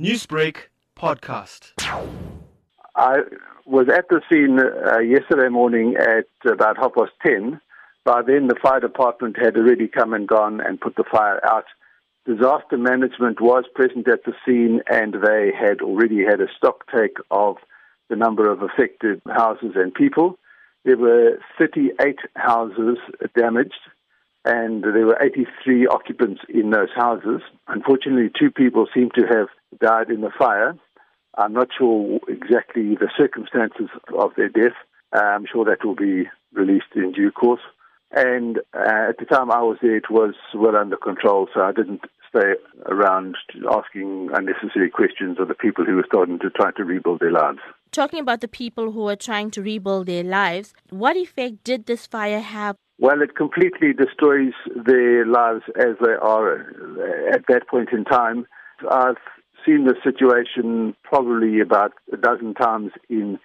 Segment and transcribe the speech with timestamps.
[0.00, 0.56] Newsbreak
[0.98, 1.70] podcast.
[2.96, 3.18] I
[3.64, 7.60] was at the scene uh, yesterday morning at about half past ten.
[8.04, 11.66] By then, the fire department had already come and gone and put the fire out.
[12.26, 17.18] Disaster management was present at the scene, and they had already had a stock take
[17.30, 17.58] of
[18.10, 20.40] the number of affected houses and people.
[20.84, 22.98] There were 38 houses
[23.36, 23.78] damaged,
[24.44, 27.40] and there were 83 occupants in those houses.
[27.66, 29.48] Unfortunately, two people seem to have
[29.80, 30.76] died in the fire.
[31.36, 34.76] I'm not sure exactly the circumstances of their death.
[35.12, 37.62] I'm sure that will be released in due course.
[38.12, 41.72] And uh, at the time I was there, it was well under control, so I
[41.72, 42.54] didn't stay
[42.86, 43.36] around
[43.70, 47.58] asking unnecessary questions of the people who were starting to try to rebuild their lives.
[47.94, 52.08] Talking about the people who are trying to rebuild their lives, what effect did this
[52.08, 52.74] fire have?
[52.98, 56.62] Well, it completely destroys their lives as they are
[57.32, 58.48] at that point in time.
[58.90, 59.22] I've
[59.64, 63.38] seen the situation probably about a dozen times in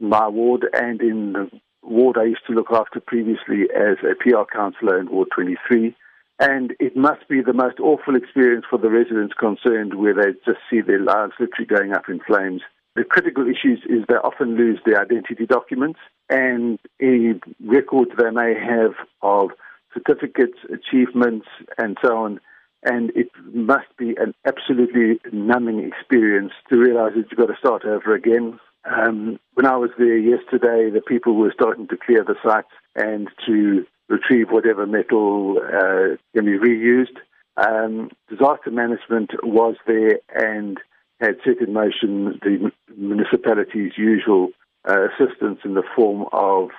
[0.00, 1.48] my ward and in the
[1.84, 5.94] ward I used to look after previously as a PR councillor in Ward 23.
[6.40, 10.58] And it must be the most awful experience for the residents concerned where they just
[10.68, 12.62] see their lives literally going up in flames.
[12.96, 18.54] The critical issues is they often lose their identity documents and any records they may
[18.54, 19.50] have of
[19.94, 22.40] certificates, achievements, and so on
[22.82, 27.84] and it must be an absolutely numbing experience to realize that you've got to start
[27.84, 28.58] over again.
[28.84, 32.64] Um, when I was there yesterday, the people were starting to clear the site
[32.94, 37.18] and to retrieve whatever metal uh, can be reused.
[37.56, 40.78] Um, disaster management was there and
[41.20, 44.50] had set in motion the municipality's usual
[44.88, 46.70] uh, assistance in the form of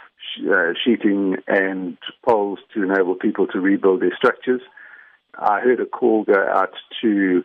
[0.50, 4.62] uh, sheeting and poles to enable people to rebuild their structures.
[5.38, 7.44] I heard a call go out to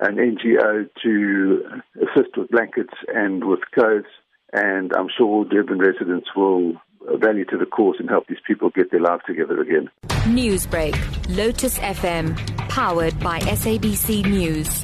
[0.00, 4.04] an NGO to assist with blankets and with clothes,
[4.52, 6.74] and I'm sure Durban residents will
[7.16, 9.90] value to the cause and help these people get their lives together again.
[10.26, 10.96] Newsbreak,
[11.36, 12.36] Lotus FM,
[12.68, 14.77] powered by SABC News.